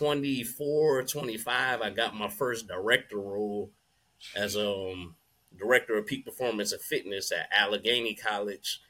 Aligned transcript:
24, 0.00 1.02
25, 1.02 1.82
I 1.82 1.90
got 1.90 2.16
my 2.16 2.28
first 2.28 2.66
director 2.66 3.18
role 3.18 3.70
as 4.34 4.56
um 4.56 5.14
director 5.58 5.98
of 5.98 6.06
peak 6.06 6.24
performance 6.24 6.72
and 6.72 6.80
fitness 6.80 7.30
at 7.30 7.50
Allegheny 7.54 8.14
College 8.14 8.80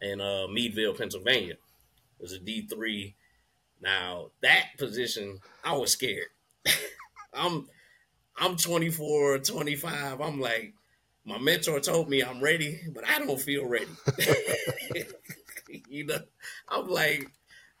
in 0.00 0.20
uh, 0.20 0.46
Meadville, 0.48 0.94
Pennsylvania. 0.94 1.54
It 1.54 2.20
was 2.20 2.32
a 2.32 2.38
D 2.38 2.64
three. 2.68 3.16
Now 3.80 4.30
that 4.40 4.68
position, 4.78 5.40
I 5.64 5.72
was 5.72 5.90
scared. 5.90 6.28
I'm 7.34 7.66
I'm 8.36 8.56
24, 8.56 9.38
25. 9.40 10.20
I'm 10.20 10.40
like, 10.40 10.74
my 11.24 11.38
mentor 11.38 11.80
told 11.80 12.08
me 12.08 12.22
I'm 12.22 12.40
ready, 12.40 12.78
but 12.94 13.02
I 13.08 13.18
don't 13.18 13.40
feel 13.40 13.66
ready. 13.66 13.88
you 15.88 16.06
know, 16.06 16.20
I'm 16.68 16.86
like, 16.88 17.28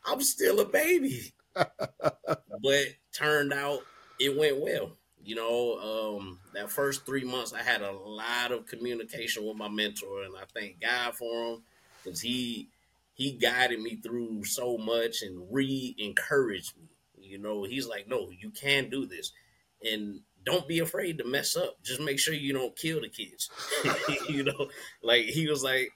I'm 0.04 0.20
still 0.20 0.58
a 0.58 0.64
baby. 0.64 1.32
but 1.54 2.86
turned 3.12 3.52
out 3.52 3.80
it 4.18 4.36
went 4.36 4.60
well. 4.60 4.92
You 5.24 5.36
know, 5.36 6.16
um, 6.18 6.38
that 6.54 6.70
first 6.70 7.06
three 7.06 7.24
months, 7.24 7.52
I 7.52 7.62
had 7.62 7.80
a 7.80 7.92
lot 7.92 8.50
of 8.50 8.66
communication 8.66 9.46
with 9.46 9.56
my 9.56 9.68
mentor, 9.68 10.24
and 10.24 10.36
I 10.36 10.42
thank 10.52 10.80
God 10.80 11.14
for 11.14 11.52
him 11.52 11.62
because 12.02 12.20
he 12.20 12.68
he 13.14 13.32
guided 13.32 13.80
me 13.80 13.96
through 13.96 14.44
so 14.44 14.76
much 14.78 15.22
and 15.22 15.46
re-encouraged 15.50 16.76
me. 16.76 16.88
You 17.20 17.38
know, 17.38 17.62
he's 17.62 17.86
like, 17.86 18.08
"No, 18.08 18.30
you 18.30 18.50
can 18.50 18.90
do 18.90 19.06
this," 19.06 19.32
and 19.84 20.20
don't 20.44 20.66
be 20.66 20.80
afraid 20.80 21.18
to 21.18 21.24
mess 21.24 21.56
up. 21.56 21.82
Just 21.84 22.00
make 22.00 22.18
sure 22.18 22.34
you 22.34 22.52
don't 22.52 22.76
kill 22.76 23.00
the 23.00 23.08
kids. 23.08 23.48
you 24.28 24.42
know, 24.42 24.70
like 25.02 25.26
he 25.26 25.46
was 25.46 25.62
like, 25.62 25.92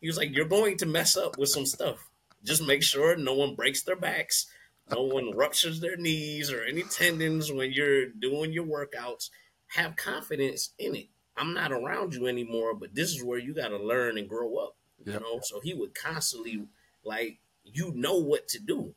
he 0.00 0.06
was 0.06 0.16
like, 0.16 0.34
"You're 0.34 0.46
going 0.46 0.78
to 0.78 0.86
mess 0.86 1.18
up 1.18 1.36
with 1.36 1.50
some 1.50 1.66
stuff. 1.66 2.08
Just 2.44 2.66
make 2.66 2.82
sure 2.82 3.14
no 3.16 3.34
one 3.34 3.54
breaks 3.54 3.82
their 3.82 3.96
backs." 3.96 4.46
No 4.90 5.02
one 5.02 5.36
ruptures 5.36 5.80
their 5.80 5.96
knees 5.96 6.50
or 6.50 6.62
any 6.62 6.82
tendons 6.82 7.52
when 7.52 7.72
you're 7.72 8.06
doing 8.06 8.52
your 8.52 8.66
workouts. 8.66 9.30
Have 9.68 9.96
confidence 9.96 10.70
in 10.78 10.96
it. 10.96 11.08
I'm 11.36 11.54
not 11.54 11.72
around 11.72 12.14
you 12.14 12.26
anymore, 12.26 12.74
but 12.74 12.94
this 12.94 13.10
is 13.10 13.22
where 13.22 13.38
you 13.38 13.54
got 13.54 13.68
to 13.68 13.78
learn 13.78 14.18
and 14.18 14.28
grow 14.28 14.56
up. 14.56 14.76
You 15.04 15.12
yep. 15.12 15.22
know, 15.22 15.40
so 15.42 15.60
he 15.60 15.72
would 15.72 15.94
constantly 15.94 16.66
like 17.04 17.38
you 17.64 17.92
know 17.94 18.16
what 18.16 18.48
to 18.48 18.58
do, 18.58 18.94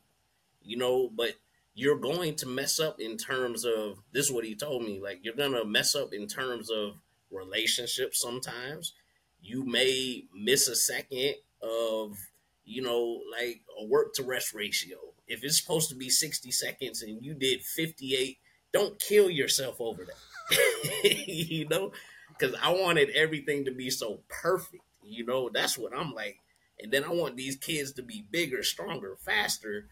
you 0.62 0.76
know, 0.76 1.08
but 1.08 1.34
you're 1.74 1.98
going 1.98 2.34
to 2.36 2.46
mess 2.46 2.78
up 2.78 3.00
in 3.00 3.16
terms 3.16 3.64
of 3.64 3.98
this 4.12 4.26
is 4.26 4.32
what 4.32 4.44
he 4.44 4.54
told 4.54 4.82
me. 4.82 5.00
Like 5.00 5.20
you're 5.22 5.34
gonna 5.34 5.64
mess 5.64 5.94
up 5.94 6.12
in 6.12 6.26
terms 6.26 6.70
of 6.70 6.96
relationships 7.30 8.20
sometimes. 8.20 8.92
You 9.40 9.64
may 9.64 10.24
miss 10.34 10.68
a 10.68 10.76
second 10.76 11.34
of, 11.62 12.18
you 12.64 12.82
know, 12.82 13.20
like 13.30 13.62
a 13.80 13.86
work 13.86 14.14
to 14.14 14.22
rest 14.22 14.54
ratio 14.54 14.98
if 15.26 15.42
it's 15.42 15.60
supposed 15.60 15.88
to 15.90 15.96
be 15.96 16.10
60 16.10 16.50
seconds 16.50 17.02
and 17.02 17.24
you 17.24 17.34
did 17.34 17.62
58, 17.62 18.38
don't 18.72 19.00
kill 19.00 19.30
yourself 19.30 19.80
over 19.80 20.04
that. 20.04 21.26
you 21.26 21.66
know, 21.68 21.92
because 22.28 22.54
I 22.62 22.72
wanted 22.72 23.10
everything 23.10 23.64
to 23.64 23.70
be 23.70 23.90
so 23.90 24.20
perfect. 24.28 24.82
You 25.02 25.24
know, 25.24 25.50
that's 25.52 25.78
what 25.78 25.96
I'm 25.96 26.12
like. 26.12 26.38
And 26.80 26.92
then 26.92 27.04
I 27.04 27.10
want 27.10 27.36
these 27.36 27.56
kids 27.56 27.92
to 27.94 28.02
be 28.02 28.26
bigger, 28.30 28.62
stronger, 28.62 29.16
faster. 29.24 29.86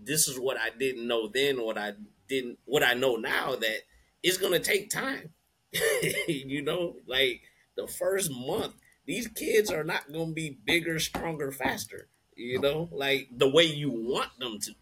This 0.00 0.28
is 0.28 0.38
what 0.38 0.56
I 0.58 0.70
didn't 0.78 1.06
know 1.06 1.28
then, 1.28 1.62
what 1.62 1.76
I 1.76 1.92
didn't, 2.28 2.58
what 2.64 2.82
I 2.82 2.94
know 2.94 3.16
now 3.16 3.56
that 3.56 3.78
it's 4.22 4.38
going 4.38 4.52
to 4.52 4.58
take 4.58 4.88
time. 4.88 5.30
you 6.28 6.62
know, 6.62 6.96
like 7.06 7.42
the 7.76 7.86
first 7.86 8.30
month, 8.30 8.74
these 9.06 9.26
kids 9.26 9.70
are 9.70 9.84
not 9.84 10.12
going 10.12 10.28
to 10.28 10.34
be 10.34 10.58
bigger, 10.64 10.98
stronger, 10.98 11.50
faster 11.50 12.08
you 12.36 12.60
know, 12.60 12.88
like 12.92 13.28
the 13.36 13.48
way 13.48 13.64
you 13.64 13.90
want 13.90 14.30
them 14.38 14.58
to. 14.60 14.74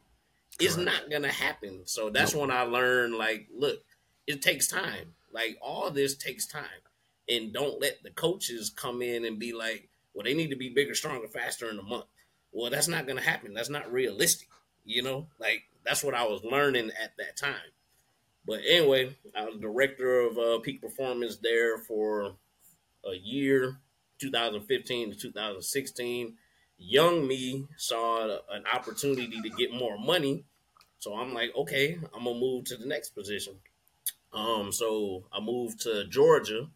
It's 0.59 0.77
not 0.77 1.11
gonna 1.11 1.33
happen. 1.33 1.83
So 1.87 2.11
that's 2.11 2.35
nope. 2.35 2.43
when 2.43 2.51
I 2.51 2.63
learned, 2.63 3.15
like, 3.15 3.49
look, 3.57 3.83
it 4.27 4.43
takes 4.43 4.69
time. 4.69 5.15
Like 5.33 5.59
all 5.63 5.91
this 5.91 6.17
takes 6.17 6.47
time, 6.47 6.65
and 7.29 7.53
don't 7.53 7.81
let 7.81 8.03
the 8.03 8.11
coaches 8.11 8.71
come 8.71 9.01
in 9.01 9.25
and 9.25 9.39
be 9.39 9.53
like, 9.53 9.89
well, 10.13 10.25
they 10.25 10.35
need 10.35 10.51
to 10.51 10.57
be 10.57 10.69
bigger, 10.69 10.95
stronger, 10.95 11.29
faster 11.29 11.71
in 11.71 11.79
a 11.79 11.83
month. 11.83 12.07
Well, 12.53 12.71
that's 12.71 12.89
not 12.89 13.07
gonna 13.07 13.21
happen. 13.23 13.55
That's 13.55 13.71
not 13.71 13.93
realistic. 13.93 14.49
You 14.85 15.03
know, 15.03 15.29
like 15.39 15.65
that's 15.85 16.05
what 16.05 16.15
I 16.15 16.25
was 16.25 16.45
learning 16.45 16.91
at 17.03 17.17
that 17.19 17.37
time. 17.37 17.55
But 18.47 18.61
anyway, 18.69 19.17
I 19.37 19.45
was 19.45 19.57
director 19.61 20.21
of 20.21 20.39
uh, 20.39 20.59
peak 20.61 20.83
performance 20.83 21.37
there 21.37 21.79
for 21.79 22.35
a 23.05 23.15
year, 23.15 23.79
2015 24.19 25.13
to 25.13 25.17
2016 25.17 26.37
young 26.81 27.27
me 27.27 27.67
saw 27.77 28.39
an 28.51 28.65
opportunity 28.73 29.41
to 29.43 29.51
get 29.51 29.73
more 29.73 29.99
money. 29.99 30.45
So 30.99 31.15
I'm 31.15 31.35
like, 31.35 31.55
okay, 31.55 31.99
I'm 32.15 32.25
gonna 32.25 32.39
move 32.39 32.65
to 32.67 32.77
the 32.77 32.87
next 32.87 33.11
position. 33.11 33.55
Um, 34.33 34.73
so 34.73 35.25
I 35.33 35.41
moved 35.41 35.83
to 35.83 36.07
Georgia. 36.07 36.69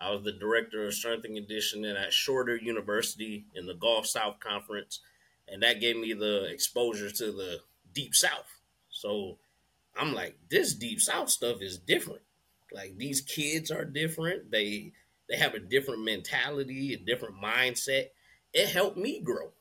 I 0.00 0.10
was 0.10 0.24
the 0.24 0.32
director 0.32 0.86
of 0.86 0.94
strength 0.94 1.24
and 1.24 1.36
conditioning 1.36 1.96
at 1.96 2.12
Shorter 2.12 2.56
University 2.56 3.46
in 3.54 3.66
the 3.66 3.74
Gulf 3.74 4.06
South 4.06 4.40
Conference, 4.40 5.00
and 5.48 5.62
that 5.62 5.80
gave 5.80 5.96
me 5.96 6.12
the 6.12 6.44
exposure 6.44 7.10
to 7.10 7.32
the 7.32 7.60
Deep 7.94 8.14
South. 8.14 8.60
So 8.90 9.38
I'm 9.96 10.12
like, 10.14 10.36
this 10.50 10.74
Deep 10.74 11.00
South 11.00 11.30
stuff 11.30 11.62
is 11.62 11.78
different. 11.78 12.22
Like 12.72 12.98
these 12.98 13.20
kids 13.20 13.70
are 13.70 13.84
different. 13.84 14.50
They 14.50 14.92
they 15.28 15.36
have 15.36 15.54
a 15.54 15.60
different 15.60 16.04
mentality, 16.04 16.92
a 16.92 16.98
different 16.98 17.36
mindset 17.42 18.08
it 18.54 18.68
helped 18.68 18.96
me 18.96 19.20
grow, 19.20 19.52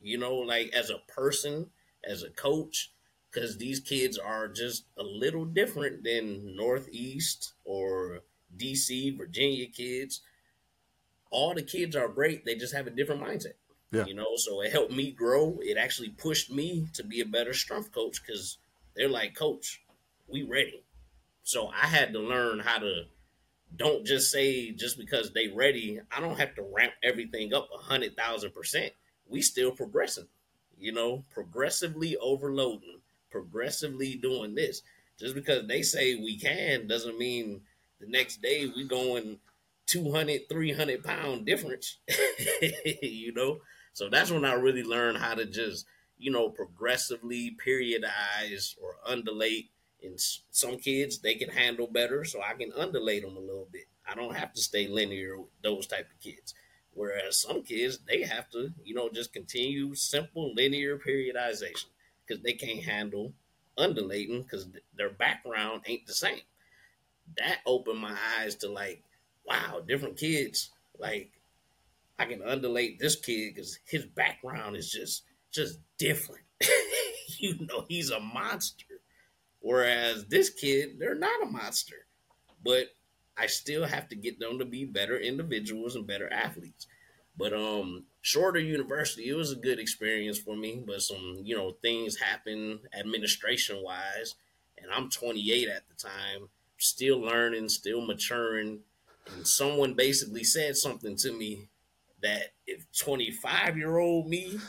you 0.00 0.18
know, 0.18 0.34
like 0.34 0.74
as 0.74 0.90
a 0.90 1.00
person, 1.08 1.70
as 2.04 2.24
a 2.24 2.30
coach, 2.30 2.92
because 3.30 3.56
these 3.56 3.80
kids 3.80 4.18
are 4.18 4.48
just 4.48 4.84
a 4.98 5.02
little 5.02 5.44
different 5.44 6.02
than 6.04 6.56
Northeast 6.56 7.54
or 7.64 8.20
DC, 8.56 9.16
Virginia 9.16 9.66
kids. 9.66 10.22
All 11.30 11.54
the 11.54 11.62
kids 11.62 11.94
are 11.94 12.08
great, 12.08 12.44
they 12.44 12.56
just 12.56 12.74
have 12.74 12.86
a 12.86 12.90
different 12.90 13.22
mindset. 13.22 13.54
Yeah. 13.92 14.04
You 14.04 14.14
know, 14.14 14.36
so 14.36 14.62
it 14.62 14.72
helped 14.72 14.92
me 14.92 15.12
grow. 15.12 15.58
It 15.62 15.76
actually 15.76 16.08
pushed 16.10 16.50
me 16.50 16.88
to 16.94 17.04
be 17.04 17.20
a 17.20 17.26
better 17.26 17.54
strength 17.54 17.92
coach 17.92 18.20
because 18.20 18.58
they're 18.96 19.08
like, 19.08 19.34
Coach, 19.36 19.82
we 20.28 20.42
ready. 20.42 20.82
So 21.44 21.68
I 21.68 21.86
had 21.86 22.12
to 22.12 22.18
learn 22.18 22.58
how 22.58 22.78
to 22.78 23.04
don't 23.74 24.06
just 24.06 24.30
say 24.30 24.70
just 24.70 24.98
because 24.98 25.32
they 25.32 25.48
ready. 25.48 26.00
I 26.10 26.20
don't 26.20 26.38
have 26.38 26.54
to 26.54 26.62
ramp 26.62 26.92
everything 27.02 27.52
up 27.52 27.68
a 27.74 27.78
hundred 27.78 28.16
thousand 28.16 28.52
percent. 28.52 28.92
We 29.28 29.42
still 29.42 29.72
progressing, 29.72 30.28
you 30.78 30.92
know, 30.92 31.24
progressively 31.32 32.16
overloading, 32.16 33.00
progressively 33.30 34.14
doing 34.16 34.54
this. 34.54 34.82
Just 35.18 35.34
because 35.34 35.66
they 35.66 35.82
say 35.82 36.14
we 36.14 36.38
can 36.38 36.86
doesn't 36.86 37.18
mean 37.18 37.62
the 38.00 38.06
next 38.06 38.42
day 38.42 38.70
we 38.74 38.86
going 38.86 39.38
200, 39.86 40.48
300 40.48 41.02
pound 41.04 41.46
difference, 41.46 41.98
you 43.02 43.32
know? 43.32 43.58
So 43.92 44.08
that's 44.10 44.30
when 44.30 44.44
I 44.44 44.52
really 44.52 44.82
learned 44.82 45.18
how 45.18 45.34
to 45.34 45.46
just, 45.46 45.86
you 46.18 46.30
know, 46.30 46.50
progressively 46.50 47.56
periodize 47.64 48.74
or 48.82 48.96
undulate 49.08 49.70
and 50.02 50.20
some 50.50 50.78
kids 50.78 51.18
they 51.18 51.34
can 51.34 51.50
handle 51.50 51.86
better, 51.86 52.24
so 52.24 52.40
I 52.42 52.54
can 52.54 52.72
undulate 52.72 53.22
them 53.22 53.36
a 53.36 53.40
little 53.40 53.68
bit. 53.70 53.86
I 54.08 54.14
don't 54.14 54.36
have 54.36 54.52
to 54.54 54.62
stay 54.62 54.86
linear 54.86 55.38
with 55.38 55.50
those 55.62 55.86
type 55.86 56.08
of 56.12 56.20
kids. 56.20 56.54
Whereas 56.94 57.38
some 57.40 57.62
kids 57.62 57.98
they 58.08 58.22
have 58.22 58.48
to, 58.50 58.72
you 58.84 58.94
know, 58.94 59.10
just 59.10 59.32
continue 59.32 59.94
simple 59.94 60.54
linear 60.54 60.98
periodization 60.98 61.86
because 62.26 62.42
they 62.42 62.54
can't 62.54 62.84
handle 62.84 63.32
undulating 63.76 64.42
because 64.42 64.68
their 64.96 65.10
background 65.10 65.82
ain't 65.86 66.06
the 66.06 66.14
same. 66.14 66.40
That 67.36 67.58
opened 67.66 67.98
my 67.98 68.16
eyes 68.38 68.54
to 68.56 68.68
like, 68.68 69.02
wow, 69.44 69.82
different 69.86 70.16
kids. 70.16 70.70
Like, 70.98 71.32
I 72.18 72.24
can 72.24 72.42
undulate 72.42 72.98
this 72.98 73.16
kid 73.16 73.54
because 73.54 73.78
his 73.84 74.06
background 74.06 74.76
is 74.76 74.90
just 74.90 75.24
just 75.52 75.78
different. 75.98 76.44
you 77.38 77.66
know, 77.66 77.84
he's 77.88 78.10
a 78.10 78.20
monster. 78.20 78.95
Whereas 79.66 80.26
this 80.26 80.48
kid, 80.48 81.00
they're 81.00 81.16
not 81.16 81.42
a 81.42 81.46
monster, 81.46 82.06
but 82.64 82.86
I 83.36 83.48
still 83.48 83.84
have 83.84 84.08
to 84.10 84.14
get 84.14 84.38
them 84.38 84.60
to 84.60 84.64
be 84.64 84.84
better 84.84 85.18
individuals 85.18 85.96
and 85.96 86.06
better 86.06 86.32
athletes. 86.32 86.86
But 87.36 87.52
um, 87.52 88.04
shorter 88.20 88.60
university, 88.60 89.28
it 89.28 89.34
was 89.34 89.50
a 89.50 89.56
good 89.56 89.80
experience 89.80 90.38
for 90.38 90.54
me. 90.54 90.84
But 90.86 91.02
some, 91.02 91.40
you 91.42 91.56
know, 91.56 91.72
things 91.82 92.16
happen 92.16 92.78
administration 92.96 93.82
wise, 93.82 94.36
and 94.78 94.92
I'm 94.94 95.10
28 95.10 95.68
at 95.68 95.82
the 95.88 95.96
time, 95.96 96.48
still 96.78 97.18
learning, 97.18 97.68
still 97.68 98.06
maturing. 98.06 98.82
And 99.34 99.44
someone 99.44 99.94
basically 99.94 100.44
said 100.44 100.76
something 100.76 101.16
to 101.16 101.32
me 101.32 101.66
that 102.22 102.52
if 102.68 102.86
25 102.96 103.76
year 103.76 103.98
old 103.98 104.28
me, 104.28 104.60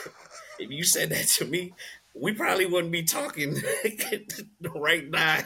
if 0.58 0.70
you 0.70 0.82
said 0.82 1.10
that 1.10 1.26
to 1.26 1.44
me, 1.44 1.74
we 2.20 2.32
probably 2.32 2.66
wouldn't 2.66 2.92
be 2.92 3.04
talking 3.04 3.56
right 4.74 5.08
now. 5.08 5.40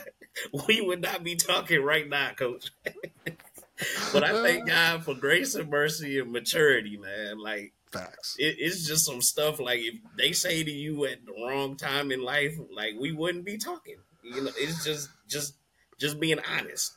We 0.69 0.81
would 0.81 1.02
not 1.02 1.25
be 1.25 1.37
talking 1.37 1.82
right 1.82 2.08
now, 2.08 2.31
coach. 2.37 2.70
but 4.12 4.22
I 4.22 4.43
thank 4.43 4.69
God 4.69 5.05
for 5.05 5.14
grace 5.14 5.55
and 5.55 5.69
mercy 5.69 6.19
and 6.20 6.31
maturity, 6.31 6.96
man. 6.96 7.38
Like 7.38 7.72
Facts. 7.90 8.37
It, 8.38 8.56
it's 8.58 8.87
just 8.87 9.05
some 9.05 9.20
stuff 9.20 9.58
like 9.58 9.81
if 9.81 9.94
they 10.17 10.32
say 10.32 10.62
to 10.62 10.70
you 10.70 11.06
at 11.06 11.26
the 11.26 11.32
wrong 11.32 11.76
time 11.76 12.12
in 12.12 12.22
life, 12.22 12.56
like 12.75 12.94
we 12.99 13.12
wouldn't 13.12 13.44
be 13.44 13.58
talking. 13.58 13.96
You 14.23 14.44
know, 14.44 14.52
it's 14.56 14.84
just 14.84 15.08
just 15.26 15.55
just 15.99 16.20
being 16.20 16.38
honest. 16.38 16.93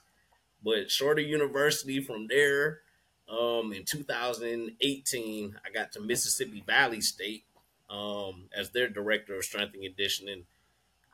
But 0.63 0.91
Shorter 0.91 1.21
University 1.21 1.99
from 1.99 2.27
there, 2.27 2.81
um, 3.27 3.73
in 3.73 3.83
2018, 3.85 5.55
I 5.65 5.71
got 5.71 5.91
to 5.93 5.99
Mississippi 5.99 6.63
Valley 6.65 7.01
State 7.01 7.43
um, 7.89 8.49
as 8.55 8.71
their 8.71 8.89
director 8.89 9.35
of 9.35 9.43
strength 9.43 9.73
and 9.73 9.83
conditioning. 9.83 10.45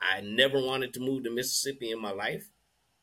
I 0.00 0.20
never 0.22 0.58
wanted 0.60 0.94
to 0.94 1.00
move 1.00 1.24
to 1.24 1.30
Mississippi 1.30 1.90
in 1.90 2.00
my 2.00 2.12
life, 2.12 2.48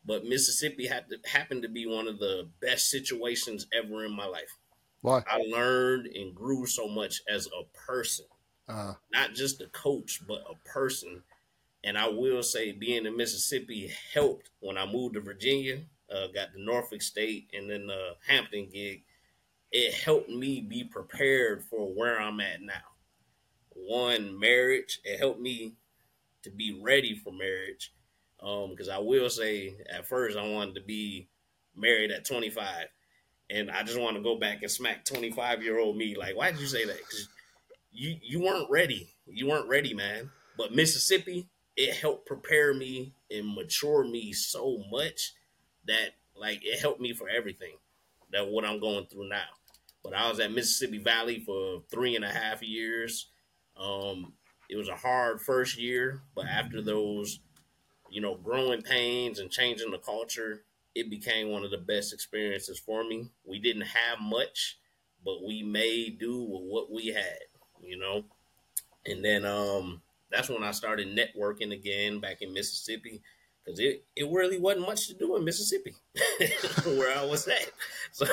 but 0.05 0.25
Mississippi 0.25 0.87
had 0.87 1.05
to, 1.09 1.17
happened 1.29 1.61
to 1.63 1.69
be 1.69 1.85
one 1.85 2.07
of 2.07 2.19
the 2.19 2.49
best 2.59 2.89
situations 2.89 3.67
ever 3.71 4.03
in 4.05 4.15
my 4.15 4.25
life. 4.25 4.57
Why? 5.01 5.23
I 5.27 5.43
learned 5.49 6.07
and 6.07 6.33
grew 6.33 6.65
so 6.65 6.87
much 6.87 7.21
as 7.29 7.47
a 7.47 7.63
person, 7.77 8.25
Uh, 8.67 8.95
not 9.11 9.33
just 9.35 9.61
a 9.61 9.67
coach, 9.67 10.21
but 10.27 10.43
a 10.49 10.55
person. 10.67 11.23
And 11.83 11.97
I 11.97 12.07
will 12.09 12.41
say, 12.41 12.71
being 12.71 13.05
in 13.05 13.15
Mississippi 13.15 13.91
helped 14.13 14.49
when 14.59 14.77
I 14.77 14.91
moved 14.91 15.13
to 15.13 15.21
Virginia, 15.21 15.81
uh, 16.09 16.27
got 16.33 16.51
the 16.53 16.59
Norfolk 16.59 17.01
State, 17.01 17.49
and 17.53 17.69
then 17.69 17.87
the 17.87 18.15
Hampton 18.27 18.69
gig. 18.73 19.03
It 19.71 19.93
helped 19.93 20.29
me 20.29 20.61
be 20.61 20.83
prepared 20.83 21.63
for 21.63 21.93
where 21.93 22.19
I'm 22.19 22.39
at 22.39 22.61
now. 22.61 22.96
One, 23.85 24.39
marriage. 24.39 24.99
It 25.03 25.19
helped 25.19 25.39
me 25.39 25.75
to 26.43 26.49
be 26.49 26.79
ready 26.81 27.15
for 27.15 27.31
marriage. 27.31 27.93
Um, 28.41 28.71
because 28.71 28.89
I 28.89 28.99
will 28.99 29.29
say, 29.29 29.75
at 29.89 30.07
first, 30.07 30.37
I 30.37 30.47
wanted 30.47 30.75
to 30.75 30.81
be 30.81 31.27
married 31.75 32.11
at 32.11 32.25
25 32.25 32.87
and 33.49 33.71
I 33.71 33.83
just 33.83 33.99
want 33.99 34.17
to 34.17 34.23
go 34.23 34.37
back 34.37 34.61
and 34.61 34.71
smack 34.71 35.05
25 35.05 35.63
year 35.63 35.79
old 35.79 35.97
me. 35.97 36.15
Like, 36.15 36.35
why 36.35 36.51
did 36.51 36.59
you 36.59 36.67
say 36.67 36.85
that? 36.85 36.97
Because 36.97 37.29
you 37.91 38.17
you 38.21 38.41
weren't 38.41 38.69
ready. 38.69 39.09
You 39.25 39.47
weren't 39.47 39.69
ready, 39.69 39.93
man. 39.93 40.29
But 40.57 40.73
Mississippi, 40.73 41.47
it 41.75 41.93
helped 41.95 42.25
prepare 42.25 42.73
me 42.73 43.13
and 43.31 43.53
mature 43.53 44.03
me 44.03 44.33
so 44.33 44.83
much 44.91 45.33
that 45.85 46.15
like 46.35 46.59
it 46.63 46.79
helped 46.79 46.99
me 46.99 47.13
for 47.13 47.29
everything 47.29 47.75
that 48.31 48.47
what 48.47 48.65
I'm 48.65 48.79
going 48.79 49.05
through 49.05 49.29
now. 49.29 49.45
But 50.03 50.13
I 50.13 50.29
was 50.29 50.39
at 50.39 50.51
Mississippi 50.51 50.99
Valley 50.99 51.39
for 51.45 51.81
three 51.89 52.15
and 52.15 52.25
a 52.25 52.29
half 52.29 52.61
years. 52.61 53.27
Um, 53.79 54.33
it 54.69 54.75
was 54.75 54.89
a 54.89 54.95
hard 54.95 55.41
first 55.41 55.77
year, 55.79 56.21
but 56.35 56.45
after 56.45 56.81
those, 56.81 57.39
you 58.09 58.21
know, 58.21 58.35
growing 58.35 58.81
pains 58.81 59.39
and 59.39 59.49
changing 59.49 59.91
the 59.91 59.97
culture, 59.97 60.63
it 60.95 61.09
became 61.09 61.49
one 61.49 61.63
of 61.63 61.71
the 61.71 61.77
best 61.77 62.13
experiences 62.13 62.79
for 62.79 63.03
me. 63.03 63.29
We 63.45 63.59
didn't 63.59 63.83
have 63.83 64.19
much, 64.19 64.79
but 65.23 65.45
we 65.45 65.63
made 65.63 66.19
do 66.19 66.41
with 66.41 66.63
what 66.63 66.91
we 66.91 67.07
had, 67.07 67.39
you 67.81 67.97
know. 67.97 68.25
And 69.05 69.23
then 69.23 69.45
um, 69.45 70.01
that's 70.31 70.49
when 70.49 70.63
I 70.63 70.71
started 70.71 71.07
networking 71.15 71.71
again 71.71 72.19
back 72.19 72.41
in 72.41 72.53
Mississippi 72.53 73.21
because 73.63 73.79
it, 73.79 74.03
it 74.15 74.29
really 74.31 74.59
wasn't 74.59 74.87
much 74.87 75.07
to 75.07 75.13
do 75.13 75.35
in 75.35 75.43
Mississippi 75.43 75.93
where 76.85 77.17
I 77.17 77.25
was 77.25 77.47
at. 77.47 77.71
So 78.11 78.25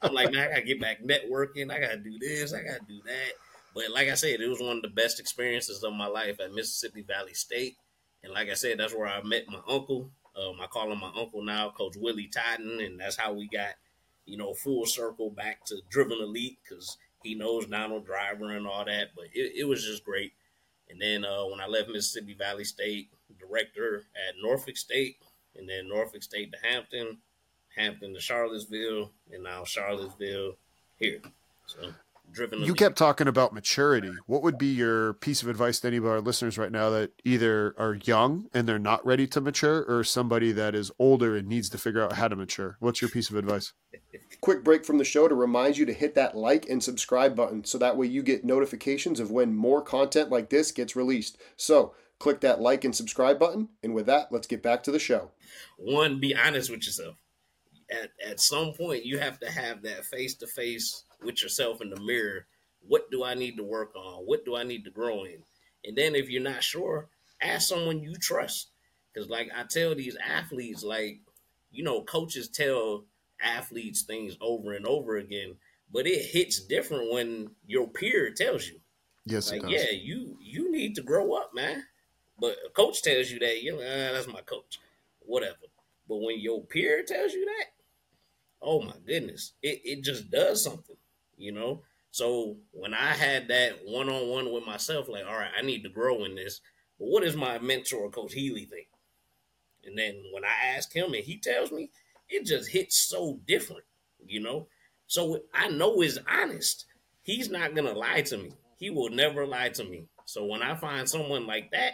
I'm 0.00 0.14
like, 0.14 0.32
man, 0.32 0.48
I 0.48 0.48
gotta 0.48 0.62
get 0.62 0.80
back 0.80 1.02
networking. 1.02 1.70
I 1.70 1.80
gotta 1.80 1.98
do 1.98 2.18
this. 2.18 2.54
I 2.54 2.62
gotta 2.62 2.80
do 2.88 3.00
that. 3.04 3.32
But 3.76 3.90
like 3.90 4.08
I 4.08 4.14
said, 4.14 4.40
it 4.40 4.48
was 4.48 4.58
one 4.58 4.78
of 4.78 4.82
the 4.82 4.88
best 4.88 5.20
experiences 5.20 5.84
of 5.84 5.92
my 5.92 6.06
life 6.06 6.40
at 6.40 6.54
Mississippi 6.54 7.02
Valley 7.02 7.34
State. 7.34 7.76
And 8.24 8.32
like 8.32 8.48
I 8.48 8.54
said, 8.54 8.78
that's 8.78 8.94
where 8.94 9.06
I 9.06 9.22
met 9.22 9.50
my 9.50 9.60
uncle. 9.68 10.08
Um, 10.34 10.56
I 10.62 10.66
call 10.66 10.90
him 10.90 11.00
my 11.00 11.12
uncle 11.14 11.44
now, 11.44 11.68
Coach 11.76 11.94
Willie 11.98 12.30
Totten, 12.34 12.80
and 12.80 12.98
that's 12.98 13.18
how 13.18 13.34
we 13.34 13.46
got, 13.48 13.74
you 14.24 14.38
know, 14.38 14.54
full 14.54 14.86
circle 14.86 15.28
back 15.28 15.62
to 15.66 15.82
Driven 15.90 16.22
Elite 16.22 16.56
because 16.66 16.96
he 17.22 17.34
knows 17.34 17.66
Donald 17.66 18.06
Driver 18.06 18.52
and 18.52 18.66
all 18.66 18.86
that. 18.86 19.08
But 19.14 19.26
it, 19.34 19.52
it 19.54 19.64
was 19.64 19.84
just 19.84 20.06
great. 20.06 20.32
And 20.88 20.98
then 20.98 21.26
uh, 21.26 21.44
when 21.44 21.60
I 21.60 21.66
left 21.66 21.90
Mississippi 21.90 22.32
Valley 22.32 22.64
State, 22.64 23.10
director 23.38 24.04
at 24.26 24.36
Norfolk 24.42 24.78
State, 24.78 25.18
and 25.54 25.68
then 25.68 25.86
Norfolk 25.86 26.22
State 26.22 26.50
to 26.52 26.58
Hampton, 26.66 27.18
Hampton 27.76 28.14
to 28.14 28.20
Charlottesville, 28.20 29.10
and 29.30 29.42
now 29.44 29.64
Charlottesville 29.64 30.56
here. 30.98 31.20
So 31.66 31.92
driven. 32.32 32.62
You 32.62 32.74
kept 32.74 32.96
talking 32.96 33.28
about 33.28 33.52
maturity. 33.52 34.12
What 34.26 34.42
would 34.42 34.58
be 34.58 34.66
your 34.66 35.14
piece 35.14 35.42
of 35.42 35.48
advice 35.48 35.80
to 35.80 35.88
any 35.88 35.96
of 35.96 36.06
our 36.06 36.20
listeners 36.20 36.58
right 36.58 36.72
now 36.72 36.90
that 36.90 37.12
either 37.24 37.74
are 37.78 37.94
young 37.94 38.46
and 38.52 38.68
they're 38.68 38.78
not 38.78 39.04
ready 39.04 39.26
to 39.28 39.40
mature, 39.40 39.84
or 39.88 40.04
somebody 40.04 40.52
that 40.52 40.74
is 40.74 40.90
older 40.98 41.36
and 41.36 41.48
needs 41.48 41.68
to 41.70 41.78
figure 41.78 42.02
out 42.02 42.14
how 42.14 42.28
to 42.28 42.36
mature? 42.36 42.76
What's 42.80 43.00
your 43.00 43.10
piece 43.10 43.30
of 43.30 43.36
advice? 43.36 43.72
Quick 44.40 44.62
break 44.64 44.84
from 44.84 44.98
the 44.98 45.04
show 45.04 45.28
to 45.28 45.34
remind 45.34 45.78
you 45.78 45.86
to 45.86 45.92
hit 45.92 46.14
that 46.14 46.36
like 46.36 46.68
and 46.68 46.82
subscribe 46.82 47.34
button 47.34 47.64
so 47.64 47.78
that 47.78 47.96
way 47.96 48.06
you 48.06 48.22
get 48.22 48.44
notifications 48.44 49.20
of 49.20 49.30
when 49.30 49.54
more 49.54 49.82
content 49.82 50.30
like 50.30 50.50
this 50.50 50.72
gets 50.72 50.96
released. 50.96 51.38
So, 51.56 51.94
click 52.18 52.40
that 52.40 52.60
like 52.60 52.84
and 52.84 52.94
subscribe 52.94 53.38
button. 53.38 53.68
And 53.82 53.94
with 53.94 54.06
that, 54.06 54.28
let's 54.30 54.46
get 54.46 54.62
back 54.62 54.82
to 54.84 54.90
the 54.90 54.98
show. 54.98 55.30
One, 55.78 56.20
be 56.20 56.34
honest 56.34 56.70
with 56.70 56.86
yourself. 56.86 57.16
At, 57.90 58.10
at 58.26 58.40
some 58.40 58.72
point, 58.72 59.04
you 59.04 59.18
have 59.18 59.38
to 59.40 59.50
have 59.50 59.82
that 59.82 60.04
face 60.04 60.34
to 60.36 60.46
face 60.46 61.04
with 61.22 61.42
yourself 61.42 61.80
in 61.80 61.90
the 61.90 62.00
mirror. 62.00 62.46
What 62.86 63.10
do 63.10 63.24
I 63.24 63.34
need 63.34 63.56
to 63.56 63.64
work 63.64 63.94
on? 63.96 64.24
What 64.24 64.44
do 64.44 64.56
I 64.56 64.62
need 64.62 64.84
to 64.84 64.90
grow 64.90 65.24
in? 65.24 65.42
And 65.84 65.96
then, 65.96 66.14
if 66.14 66.28
you're 66.28 66.42
not 66.42 66.62
sure, 66.62 67.08
ask 67.40 67.68
someone 67.68 68.02
you 68.02 68.14
trust. 68.14 68.68
Because, 69.12 69.28
like 69.28 69.50
I 69.56 69.64
tell 69.64 69.94
these 69.94 70.16
athletes, 70.16 70.82
like, 70.82 71.20
you 71.70 71.82
know, 71.82 72.02
coaches 72.02 72.48
tell 72.48 73.04
athletes 73.42 74.02
things 74.02 74.36
over 74.40 74.72
and 74.72 74.86
over 74.86 75.16
again, 75.16 75.56
but 75.92 76.06
it 76.06 76.30
hits 76.30 76.60
different 76.60 77.12
when 77.12 77.50
your 77.66 77.88
peer 77.88 78.30
tells 78.30 78.66
you. 78.66 78.80
Yes, 79.24 79.50
like, 79.50 79.62
yeah, 79.68 79.90
you 79.90 80.36
you 80.40 80.70
need 80.70 80.94
to 80.94 81.02
grow 81.02 81.34
up, 81.34 81.52
man. 81.54 81.84
But 82.38 82.56
a 82.66 82.70
coach 82.70 83.02
tells 83.02 83.30
you 83.30 83.38
that, 83.40 83.62
you're 83.62 83.76
like, 83.76 83.86
ah, 83.86 84.12
that's 84.12 84.28
my 84.28 84.42
coach, 84.42 84.78
whatever. 85.20 85.56
But 86.08 86.20
when 86.20 86.38
your 86.38 86.62
peer 86.62 87.02
tells 87.02 87.32
you 87.32 87.44
that, 87.44 87.66
oh 88.60 88.82
my 88.82 88.94
goodness, 89.06 89.52
it, 89.62 89.80
it 89.84 90.04
just 90.04 90.30
does 90.30 90.62
something, 90.62 90.96
you 91.36 91.52
know? 91.52 91.82
So 92.10 92.56
when 92.72 92.94
I 92.94 93.12
had 93.12 93.48
that 93.48 93.80
one 93.84 94.08
on 94.08 94.28
one 94.28 94.52
with 94.52 94.64
myself, 94.64 95.08
like, 95.08 95.26
all 95.26 95.36
right, 95.36 95.50
I 95.56 95.62
need 95.62 95.82
to 95.82 95.90
grow 95.90 96.24
in 96.24 96.34
this. 96.34 96.60
But 96.98 97.08
what 97.08 97.22
does 97.22 97.36
my 97.36 97.58
mentor, 97.58 98.10
Coach 98.10 98.32
Healy, 98.32 98.64
think? 98.64 98.86
And 99.84 99.98
then 99.98 100.22
when 100.32 100.44
I 100.44 100.76
ask 100.76 100.92
him 100.92 101.12
and 101.12 101.24
he 101.24 101.38
tells 101.38 101.70
me, 101.70 101.90
it 102.28 102.46
just 102.46 102.70
hits 102.70 102.96
so 102.96 103.40
different, 103.46 103.84
you 104.26 104.40
know? 104.40 104.68
So 105.06 105.42
I 105.54 105.68
know 105.68 106.00
it's 106.00 106.18
honest. 106.28 106.86
He's 107.22 107.50
not 107.50 107.74
to 107.76 107.82
lie 107.82 108.22
to 108.22 108.38
me. 108.38 108.52
He 108.78 108.90
will 108.90 109.10
never 109.10 109.46
lie 109.46 109.68
to 109.70 109.84
me. 109.84 110.06
So 110.24 110.44
when 110.44 110.62
I 110.62 110.74
find 110.74 111.08
someone 111.08 111.46
like 111.46 111.70
that 111.72 111.92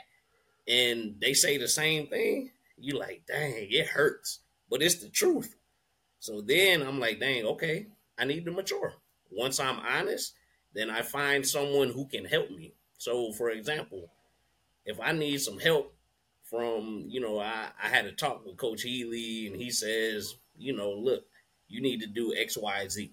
and 0.67 1.17
they 1.21 1.35
say 1.35 1.59
the 1.59 1.69
same 1.69 2.07
thing, 2.07 2.51
you 2.79 2.99
like, 2.99 3.25
dang, 3.27 3.67
it 3.71 3.89
hurts. 3.89 4.41
But 4.71 4.83
it's 4.83 4.97
the 4.97 5.09
truth. 5.09 5.55
So 6.21 6.41
then 6.41 6.83
I'm 6.83 6.99
like, 6.99 7.21
dang, 7.21 7.45
okay, 7.45 7.89
I 8.19 8.25
need 8.25 8.45
to 8.47 8.53
mature. 8.53 8.95
Once 9.33 9.59
I'm 9.59 9.79
honest, 9.81 10.35
then 10.75 10.91
I 10.91 11.03
find 11.03 11.47
someone 11.47 11.91
who 11.91 12.07
can 12.07 12.25
help 12.25 12.51
me. 12.51 12.75
So 12.99 13.33
for 13.33 13.51
example, 13.51 14.11
if 14.85 15.01
I 15.01 15.13
need 15.13 15.41
some 15.41 15.59
help 15.59 15.95
from, 16.45 17.05
you 17.09 17.21
know, 17.21 17.39
I, 17.39 17.69
I 17.83 17.89
had 17.89 18.07
a 18.07 18.13
talk 18.13 18.45
with 18.45 18.57
Coach 18.57 18.83
Healy 18.83 19.47
and 19.47 19.57
he 19.57 19.71
says, 19.71 20.35
you 20.59 20.77
know, 20.77 20.91
look, 20.91 21.25
you 21.69 21.81
need 21.81 22.01
to 22.01 22.07
do 22.07 22.35
X, 22.37 22.57
Y, 22.59 22.89
Z, 22.89 23.11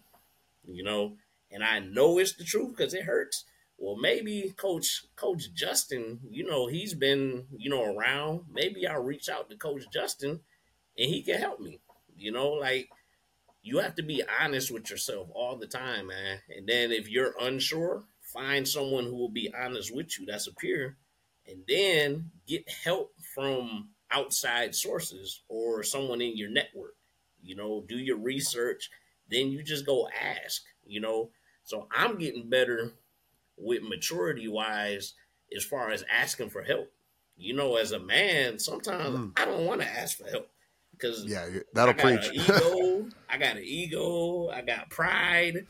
you 0.65 0.83
know, 0.83 1.15
and 1.51 1.63
I 1.63 1.79
know 1.79 2.17
it's 2.17 2.33
the 2.33 2.43
truth 2.43 2.75
because 2.75 2.93
it 2.93 3.03
hurts. 3.03 3.45
Well, 3.77 3.95
maybe 3.95 4.53
Coach 4.57 5.05
Coach 5.15 5.53
Justin, 5.53 6.19
you 6.29 6.45
know, 6.45 6.67
he's 6.67 6.93
been, 6.93 7.45
you 7.57 7.69
know, 7.69 7.85
around. 7.85 8.41
Maybe 8.51 8.85
I'll 8.85 9.01
reach 9.01 9.29
out 9.29 9.49
to 9.49 9.55
Coach 9.55 9.83
Justin 9.91 10.41
and 10.97 11.09
he 11.09 11.23
can 11.23 11.39
help 11.39 11.61
me. 11.61 11.79
You 12.17 12.33
know, 12.33 12.49
like 12.49 12.89
you 13.61 13.79
have 13.79 13.95
to 13.95 14.03
be 14.03 14.23
honest 14.41 14.71
with 14.71 14.89
yourself 14.89 15.27
all 15.33 15.55
the 15.55 15.67
time, 15.67 16.07
man. 16.07 16.39
And 16.55 16.67
then 16.67 16.91
if 16.91 17.09
you're 17.09 17.35
unsure, 17.39 18.03
find 18.21 18.67
someone 18.67 19.05
who 19.05 19.15
will 19.15 19.29
be 19.29 19.53
honest 19.53 19.93
with 19.93 20.17
you. 20.17 20.25
That's 20.25 20.47
a 20.47 20.53
peer. 20.53 20.97
And 21.47 21.63
then 21.67 22.31
get 22.47 22.69
help 22.69 23.13
from 23.35 23.89
outside 24.11 24.75
sources 24.75 25.41
or 25.49 25.83
someone 25.83 26.21
in 26.21 26.37
your 26.37 26.49
network. 26.49 26.95
You 27.41 27.55
know, 27.55 27.83
do 27.87 27.97
your 27.97 28.17
research. 28.17 28.89
Then 29.29 29.49
you 29.49 29.63
just 29.63 29.85
go 29.85 30.07
ask, 30.09 30.63
you 30.85 30.99
know. 31.01 31.29
So 31.63 31.87
I'm 31.95 32.17
getting 32.17 32.49
better 32.49 32.91
with 33.57 33.83
maturity 33.83 34.47
wise 34.47 35.13
as 35.55 35.63
far 35.63 35.91
as 35.91 36.03
asking 36.11 36.49
for 36.49 36.63
help. 36.63 36.91
You 37.37 37.53
know, 37.53 37.75
as 37.77 37.91
a 37.91 37.99
man, 37.99 38.59
sometimes 38.59 39.17
mm. 39.17 39.31
I 39.39 39.45
don't 39.45 39.65
want 39.65 39.81
to 39.81 39.87
ask 39.87 40.17
for 40.17 40.29
help 40.29 40.49
because 40.99 41.25
yeah, 41.25 41.47
that'll 41.73 41.93
I 41.93 42.17
preach. 42.17 42.29
ego, 42.33 43.07
I 43.29 43.37
got 43.37 43.57
an 43.57 43.63
ego, 43.63 44.49
I 44.49 44.61
got 44.61 44.89
pride, 44.89 45.65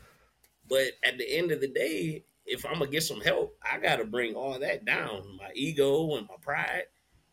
but 0.68 0.92
at 1.04 1.18
the 1.18 1.38
end 1.38 1.52
of 1.52 1.60
the 1.60 1.68
day, 1.68 2.24
if 2.46 2.66
I'm 2.66 2.74
gonna 2.74 2.90
get 2.90 3.02
some 3.02 3.20
help, 3.20 3.56
I 3.62 3.78
gotta 3.78 4.04
bring 4.04 4.34
all 4.34 4.58
that 4.58 4.84
down, 4.84 5.38
my 5.38 5.50
ego 5.54 6.16
and 6.16 6.26
my 6.28 6.36
pride. 6.40 6.84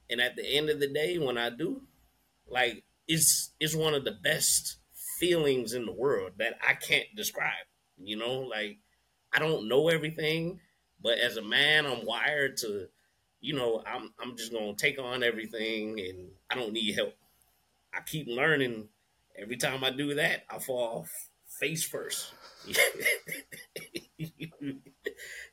And 0.10 0.22
at 0.22 0.36
the 0.36 0.46
end 0.46 0.70
of 0.70 0.80
the 0.80 0.88
day, 0.88 1.18
when 1.18 1.38
I 1.38 1.50
do, 1.50 1.82
like 2.50 2.84
it's 3.08 3.52
it's 3.60 3.76
one 3.76 3.94
of 3.94 4.06
the 4.06 4.18
best 4.24 4.78
feelings 5.20 5.74
in 5.74 5.86
the 5.86 5.92
world 5.92 6.34
that 6.38 6.58
I 6.66 6.74
can't 6.74 7.08
describe. 7.16 7.54
You 7.98 8.18
know, 8.18 8.42
like 8.42 8.78
I 9.34 9.40
don't 9.40 9.68
know 9.68 9.90
everything, 9.90 10.60
but 11.02 11.18
as 11.18 11.38
a 11.38 11.42
man, 11.42 11.86
I'm 11.86 12.06
wired 12.06 12.58
to, 12.58 12.88
you 13.42 13.54
know, 13.54 13.84
I'm 13.86 14.14
I'm 14.20 14.38
just 14.38 14.54
gonna 14.54 14.76
take 14.76 15.00
on 15.00 15.24
everything, 15.24 16.00
and 16.00 16.30
I 16.50 16.56
don't 16.56 16.74
need 16.74 16.96
help. 16.96 17.16
I 17.94 18.02
keep 18.02 18.28
learning. 18.28 18.90
Every 19.40 19.58
time 19.58 19.84
I 19.84 19.92
do 19.92 20.16
that, 20.16 20.44
I 20.50 20.60
fall 20.60 21.08
face 21.60 21.84
first. 21.86 22.34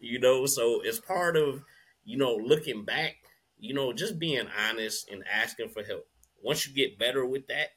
you 0.01 0.19
know, 0.19 0.47
so 0.47 0.81
it's 0.83 1.01
part 1.01 1.37
of, 1.37 1.63
you 2.05 2.17
know, 2.17 2.35
looking 2.35 2.85
back, 2.85 3.17
you 3.59 3.75
know, 3.75 3.93
just 3.93 4.19
being 4.19 4.47
honest 4.69 5.09
and 5.11 5.25
asking 5.33 5.69
for 5.69 5.83
help. 5.83 6.07
Once 6.43 6.67
you 6.67 6.75
get 6.75 6.99
better 6.99 7.25
with 7.25 7.47
that, 7.49 7.69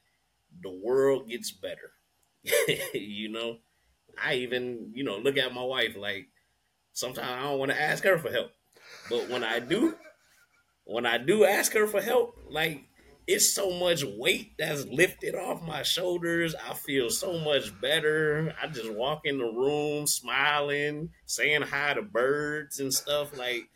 the 0.62 0.70
world 0.70 1.28
gets 1.28 1.52
better. 1.52 1.92
you 2.94 3.30
know, 3.30 3.58
I 4.22 4.34
even, 4.34 4.90
you 4.94 5.04
know, 5.04 5.18
look 5.18 5.36
at 5.36 5.54
my 5.54 5.62
wife 5.62 5.96
like 5.96 6.28
sometimes 6.92 7.28
I 7.28 7.42
don't 7.42 7.58
want 7.58 7.70
to 7.70 7.80
ask 7.80 8.04
her 8.04 8.18
for 8.18 8.30
help. 8.30 8.50
But 9.08 9.28
when 9.28 9.44
I 9.44 9.60
do, 9.60 9.94
when 10.84 11.06
I 11.06 11.18
do 11.18 11.44
ask 11.44 11.72
her 11.74 11.86
for 11.86 12.00
help, 12.00 12.36
like 12.50 12.84
it's 13.28 13.52
so 13.52 13.70
much 13.70 14.02
weight 14.02 14.52
that's 14.58 14.86
lifted 14.86 15.34
off 15.34 15.62
my 15.62 15.82
shoulders. 15.82 16.54
I 16.54 16.72
feel 16.72 17.10
so 17.10 17.38
much 17.38 17.78
better. 17.78 18.54
I 18.60 18.68
just 18.68 18.90
walk 18.90 19.26
in 19.26 19.36
the 19.36 19.44
room 19.44 20.06
smiling, 20.06 21.10
saying 21.26 21.60
hi 21.60 21.92
to 21.92 22.00
birds 22.00 22.80
and 22.80 22.92
stuff. 22.92 23.36
Like 23.36 23.68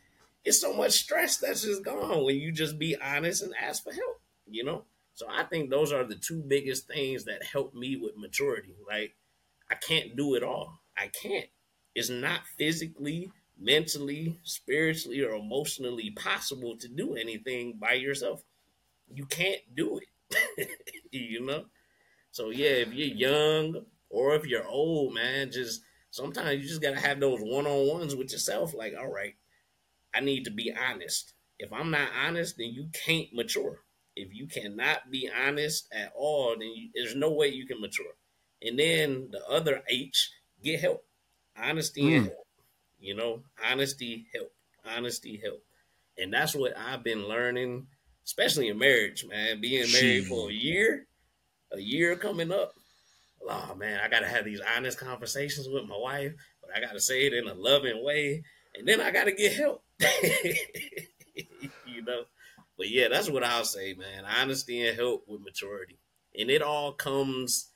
it's 0.43 0.59
so 0.59 0.73
much 0.73 0.93
stress 0.93 1.37
that's 1.37 1.65
just 1.65 1.85
gone 1.85 2.25
when 2.25 2.37
you 2.37 2.51
just 2.51 2.79
be 2.79 2.97
honest 2.97 3.43
and 3.43 3.53
ask 3.61 3.85
for 3.85 3.93
help, 3.93 4.23
you 4.47 4.65
know? 4.65 4.85
So 5.13 5.27
I 5.31 5.45
think 5.45 5.69
those 5.69 5.93
are 5.93 6.05
the 6.05 6.15
two 6.15 6.43
biggest 6.49 6.89
things 6.89 7.25
that 7.27 7.45
help 7.45 7.75
me 7.75 7.97
with 7.97 8.17
maturity. 8.17 8.75
Like 8.89 9.15
I 9.71 9.75
can't 9.75 10.17
do 10.17 10.35
it 10.35 10.43
all. 10.43 10.81
I 10.97 11.09
can't. 11.09 11.49
It's 11.95 12.09
not 12.09 12.41
physically, 12.57 13.31
mentally, 13.61 14.41
spiritually, 14.45 15.21
or 15.21 15.35
emotionally 15.35 16.11
possible 16.17 16.75
to 16.79 16.89
do 16.89 17.17
anything 17.17 17.77
by 17.79 17.93
yourself 17.93 18.43
you 19.15 19.27
can't 19.27 19.61
do 19.75 19.99
it. 19.99 20.69
you 21.11 21.45
know? 21.45 21.65
So 22.31 22.51
yeah, 22.51 22.71
if 22.71 22.93
you're 22.93 23.17
young 23.17 23.85
or 24.09 24.35
if 24.35 24.47
you're 24.47 24.67
old, 24.67 25.15
man, 25.15 25.51
just 25.51 25.83
sometimes 26.11 26.63
you 26.63 26.69
just 26.69 26.83
gotta 26.83 27.01
have 27.01 27.21
those 27.21 27.41
one 27.41 27.67
on 27.67 27.89
ones 27.89 28.17
with 28.17 28.33
yourself. 28.33 28.75
Like, 28.75 28.95
all 28.99 29.13
right, 29.13 29.35
I 30.15 30.21
need 30.21 30.45
to 30.45 30.51
be 30.51 30.73
honest. 30.73 31.35
If 31.59 31.73
I'm 31.73 31.91
not 31.91 32.09
honest, 32.25 32.57
then 32.59 32.73
you 32.73 32.89
can't 33.05 33.33
mature. 33.33 33.81
If 34.17 34.35
you 34.35 34.47
cannot 34.47 35.11
be 35.11 35.31
honest 35.31 35.89
at 35.93 36.13
all, 36.17 36.57
then 36.59 36.69
you, 36.75 36.91
there's 36.95 37.15
no 37.15 37.31
way 37.31 37.49
you 37.49 37.67
can 37.67 37.81
mature. 37.81 38.15
And 38.61 38.79
then 38.79 39.29
the 39.31 39.45
other 39.49 39.83
H, 39.89 40.31
get 40.63 40.81
help. 40.81 41.05
Honesty 41.57 42.03
mm. 42.03 42.17
and 42.17 42.27
help. 42.27 42.47
You 43.01 43.17
know, 43.17 43.43
honesty 43.65 44.27
help. 44.35 44.53
Honesty 44.85 45.41
help. 45.43 45.63
And 46.19 46.33
that's 46.33 46.55
what 46.55 46.77
I've 46.77 47.03
been 47.03 47.27
learning 47.27 47.87
especially 48.25 48.69
in 48.69 48.79
marriage, 48.79 49.25
man. 49.29 49.61
Being 49.61 49.91
married 49.93 50.27
for 50.27 50.51
a 50.51 50.53
year, 50.53 51.07
a 51.73 51.81
year 51.81 52.17
coming 52.17 52.53
up. 52.53 52.75
Oh 53.49 53.75
man, 53.77 54.01
I 54.03 54.09
gotta 54.09 54.29
have 54.29 54.45
these 54.45 54.61
honest 54.77 54.99
conversations 54.99 55.69
with 55.69 55.89
my 55.89 55.97
wife, 55.97 56.33
but 56.61 56.71
I 56.77 56.81
gotta 56.81 57.01
say 57.01 57.27
it 57.27 57.35
in 57.35 57.49
a 57.49 57.55
loving 57.55 58.05
way, 58.05 58.45
and 58.77 58.87
then 58.87 59.01
I 59.01 59.11
gotta 59.11 59.33
get 59.33 59.55
help. 59.55 59.83
you 60.01 60.55
know, 62.05 62.23
but 62.79 62.89
yeah, 62.89 63.09
that's 63.09 63.29
what 63.29 63.45
I'll 63.45 63.65
say, 63.65 63.95
man. 63.95 64.25
Honesty 64.25 64.87
and 64.87 64.97
help 64.97 65.25
with 65.27 65.43
maturity, 65.43 65.99
and 66.39 66.51
it 66.51 66.63
all 66.63 66.93
comes 66.93 67.71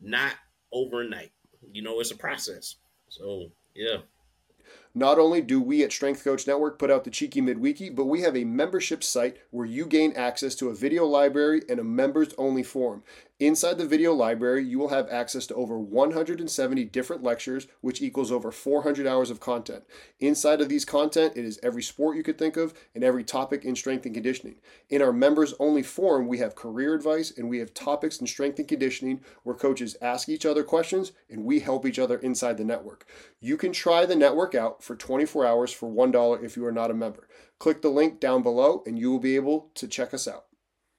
not 0.00 0.34
overnight. 0.72 1.32
You 1.72 1.82
know, 1.82 1.98
it's 2.00 2.12
a 2.12 2.16
process. 2.16 2.76
So 3.08 3.50
yeah. 3.74 3.98
Not 4.96 5.18
only 5.18 5.40
do 5.40 5.60
we 5.60 5.82
at 5.82 5.90
Strength 5.90 6.22
Coach 6.22 6.46
Network 6.46 6.78
put 6.78 6.88
out 6.88 7.02
the 7.02 7.10
Cheeky 7.10 7.42
Midweeky, 7.42 7.92
but 7.92 8.04
we 8.04 8.20
have 8.20 8.36
a 8.36 8.44
membership 8.44 9.02
site 9.02 9.38
where 9.50 9.66
you 9.66 9.86
gain 9.86 10.12
access 10.12 10.54
to 10.54 10.68
a 10.68 10.74
video 10.74 11.04
library 11.04 11.62
and 11.68 11.80
a 11.80 11.84
members 11.84 12.32
only 12.38 12.62
forum. 12.62 13.02
Inside 13.40 13.78
the 13.78 13.86
video 13.86 14.12
library, 14.12 14.64
you 14.64 14.78
will 14.78 14.90
have 14.90 15.08
access 15.08 15.44
to 15.48 15.54
over 15.56 15.76
170 15.76 16.84
different 16.84 17.24
lectures, 17.24 17.66
which 17.80 18.00
equals 18.00 18.30
over 18.30 18.52
400 18.52 19.08
hours 19.08 19.28
of 19.28 19.40
content. 19.40 19.82
Inside 20.20 20.60
of 20.60 20.68
these 20.68 20.84
content, 20.84 21.32
it 21.34 21.44
is 21.44 21.58
every 21.60 21.82
sport 21.82 22.16
you 22.16 22.22
could 22.22 22.38
think 22.38 22.56
of 22.56 22.74
and 22.94 23.02
every 23.02 23.24
topic 23.24 23.64
in 23.64 23.74
strength 23.74 24.06
and 24.06 24.14
conditioning. 24.14 24.60
In 24.88 25.02
our 25.02 25.12
members 25.12 25.52
only 25.58 25.82
forum, 25.82 26.28
we 26.28 26.38
have 26.38 26.54
career 26.54 26.94
advice 26.94 27.36
and 27.36 27.48
we 27.48 27.58
have 27.58 27.74
topics 27.74 28.20
in 28.20 28.28
strength 28.28 28.60
and 28.60 28.68
conditioning 28.68 29.20
where 29.42 29.56
coaches 29.56 29.96
ask 30.00 30.28
each 30.28 30.46
other 30.46 30.62
questions 30.62 31.10
and 31.28 31.44
we 31.44 31.58
help 31.58 31.84
each 31.84 31.98
other 31.98 32.18
inside 32.18 32.56
the 32.56 32.64
network. 32.64 33.04
You 33.40 33.56
can 33.56 33.72
try 33.72 34.06
the 34.06 34.14
network 34.14 34.54
out 34.54 34.80
for 34.84 34.94
24 34.94 35.46
hours 35.46 35.72
for 35.72 35.90
$1 35.90 36.44
if 36.44 36.56
you 36.56 36.66
are 36.66 36.72
not 36.72 36.90
a 36.90 36.94
member. 36.94 37.26
Click 37.58 37.82
the 37.82 37.88
link 37.88 38.20
down 38.20 38.42
below 38.42 38.82
and 38.86 38.98
you 38.98 39.10
will 39.10 39.18
be 39.18 39.36
able 39.36 39.70
to 39.74 39.88
check 39.88 40.12
us 40.12 40.28
out. 40.28 40.44